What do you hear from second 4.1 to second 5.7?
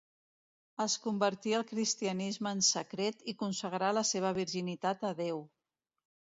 seva virginitat a Déu.